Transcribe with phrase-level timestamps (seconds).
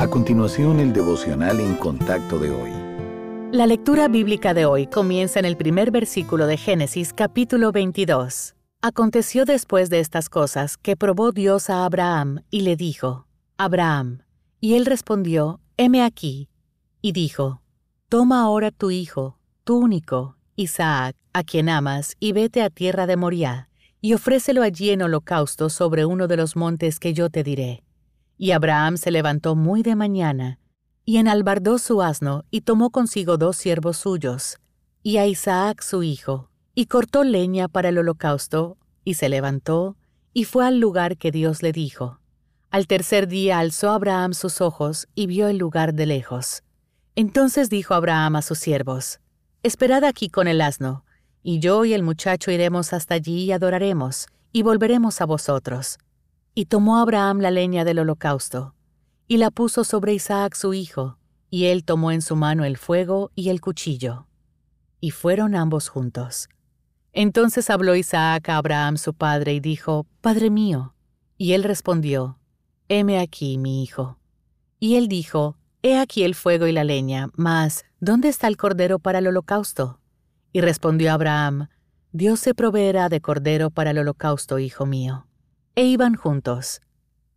[0.00, 2.70] A continuación, el devocional en contacto de hoy.
[3.52, 8.54] La lectura bíblica de hoy comienza en el primer versículo de Génesis capítulo 22.
[8.80, 13.26] Aconteció después de estas cosas que probó Dios a Abraham y le dijo,
[13.58, 14.22] Abraham.
[14.58, 16.48] Y él respondió, heme aquí.
[17.02, 17.60] Y dijo,
[18.08, 23.18] Toma ahora tu hijo, tu único, Isaac, a quien amas, y vete a tierra de
[23.18, 23.68] Moriah,
[24.00, 27.82] y ofrécelo allí en holocausto sobre uno de los montes que yo te diré.
[28.42, 30.58] Y Abraham se levantó muy de mañana,
[31.04, 34.56] y enalbardó su asno, y tomó consigo dos siervos suyos,
[35.02, 39.98] y a Isaac su hijo, y cortó leña para el holocausto, y se levantó,
[40.32, 42.18] y fue al lugar que Dios le dijo.
[42.70, 46.62] Al tercer día alzó Abraham sus ojos, y vio el lugar de lejos.
[47.16, 49.20] Entonces dijo Abraham a sus siervos,
[49.62, 51.04] Esperad aquí con el asno,
[51.42, 55.98] y yo y el muchacho iremos hasta allí y adoraremos, y volveremos a vosotros.
[56.54, 58.74] Y tomó Abraham la leña del holocausto,
[59.28, 61.16] y la puso sobre Isaac su hijo,
[61.48, 64.26] y él tomó en su mano el fuego y el cuchillo.
[65.00, 66.48] Y fueron ambos juntos.
[67.12, 70.94] Entonces habló Isaac a Abraham su padre y dijo, Padre mío.
[71.38, 72.38] Y él respondió,
[72.88, 74.18] Heme aquí, mi hijo.
[74.78, 78.98] Y él dijo, He aquí el fuego y la leña, mas ¿dónde está el cordero
[78.98, 80.00] para el holocausto?
[80.52, 81.68] Y respondió Abraham,
[82.12, 85.26] Dios se proveerá de cordero para el holocausto, hijo mío
[85.80, 86.82] e iban juntos.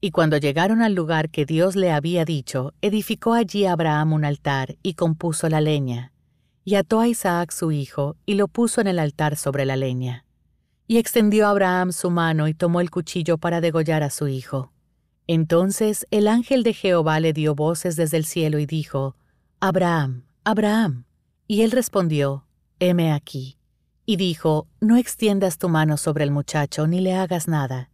[0.00, 4.78] Y cuando llegaron al lugar que Dios le había dicho, edificó allí Abraham un altar
[4.82, 6.12] y compuso la leña,
[6.64, 10.24] y ató a Isaac su hijo y lo puso en el altar sobre la leña.
[10.88, 14.72] Y extendió Abraham su mano y tomó el cuchillo para degollar a su hijo.
[15.28, 19.14] Entonces el ángel de Jehová le dio voces desde el cielo y dijo,
[19.60, 21.04] Abraham, Abraham.
[21.46, 22.44] Y él respondió,
[22.80, 23.56] heme aquí.
[24.04, 27.91] Y dijo, No extiendas tu mano sobre el muchacho ni le hagas nada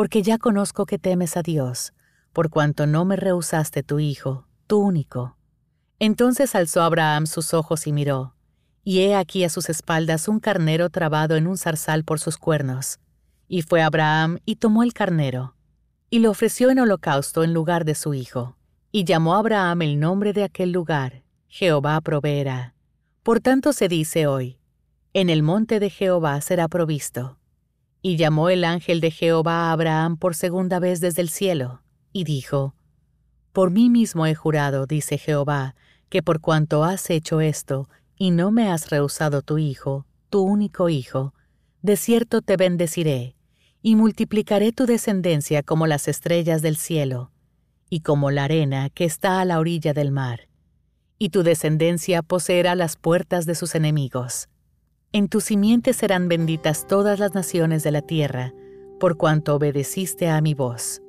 [0.00, 1.92] porque ya conozco que temes a Dios,
[2.32, 5.36] por cuanto no me rehusaste tu hijo, tu único.
[5.98, 8.34] Entonces alzó Abraham sus ojos y miró,
[8.82, 12.98] y he aquí a sus espaldas un carnero trabado en un zarzal por sus cuernos.
[13.46, 15.54] Y fue Abraham y tomó el carnero,
[16.08, 18.56] y lo ofreció en holocausto en lugar de su hijo.
[18.90, 22.74] Y llamó a Abraham el nombre de aquel lugar, Jehová proveerá.
[23.22, 24.60] Por tanto se dice hoy,
[25.12, 27.36] en el monte de Jehová será provisto.
[28.02, 32.24] Y llamó el ángel de Jehová a Abraham por segunda vez desde el cielo, y
[32.24, 32.74] dijo,
[33.52, 35.74] Por mí mismo he jurado, dice Jehová,
[36.08, 40.88] que por cuanto has hecho esto, y no me has rehusado tu hijo, tu único
[40.88, 41.34] hijo,
[41.82, 43.36] de cierto te bendeciré,
[43.82, 47.30] y multiplicaré tu descendencia como las estrellas del cielo,
[47.90, 50.48] y como la arena que está a la orilla del mar,
[51.18, 54.48] y tu descendencia poseerá las puertas de sus enemigos
[55.12, 58.54] en tu simiente serán benditas todas las naciones de la tierra,
[59.00, 61.02] por cuanto obedeciste a mi voz.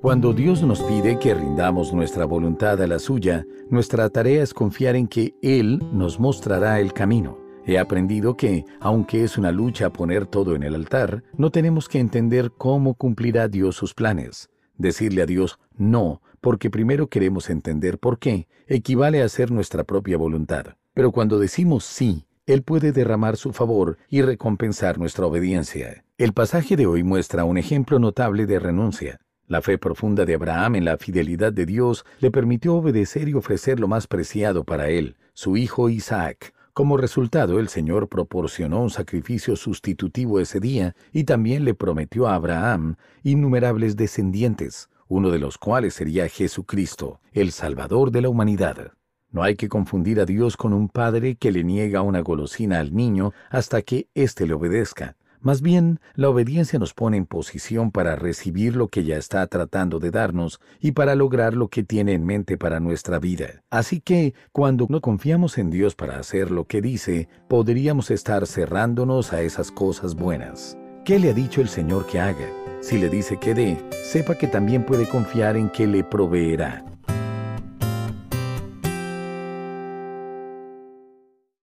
[0.00, 4.96] Cuando Dios nos pide que rindamos nuestra voluntad a la suya, nuestra tarea es confiar
[4.96, 7.38] en que Él nos mostrará el camino.
[7.64, 12.00] He aprendido que, aunque es una lucha poner todo en el altar, no tenemos que
[12.00, 14.50] entender cómo cumplirá Dios sus planes.
[14.76, 20.18] Decirle a Dios no, porque primero queremos entender por qué, equivale a hacer nuestra propia
[20.18, 20.76] voluntad.
[20.92, 26.04] Pero cuando decimos sí, él puede derramar su favor y recompensar nuestra obediencia.
[26.18, 29.20] El pasaje de hoy muestra un ejemplo notable de renuncia.
[29.46, 33.80] La fe profunda de Abraham en la fidelidad de Dios le permitió obedecer y ofrecer
[33.80, 36.54] lo más preciado para él, su hijo Isaac.
[36.72, 42.34] Como resultado, el Señor proporcionó un sacrificio sustitutivo ese día y también le prometió a
[42.34, 48.92] Abraham innumerables descendientes, uno de los cuales sería Jesucristo, el Salvador de la humanidad.
[49.34, 52.94] No hay que confundir a Dios con un padre que le niega una golosina al
[52.94, 55.16] niño hasta que éste le obedezca.
[55.40, 59.98] Más bien, la obediencia nos pone en posición para recibir lo que ya está tratando
[59.98, 63.64] de darnos y para lograr lo que tiene en mente para nuestra vida.
[63.70, 69.32] Así que, cuando no confiamos en Dios para hacer lo que dice, podríamos estar cerrándonos
[69.32, 70.78] a esas cosas buenas.
[71.04, 72.48] ¿Qué le ha dicho el Señor que haga?
[72.80, 76.84] Si le dice que dé, sepa que también puede confiar en que le proveerá.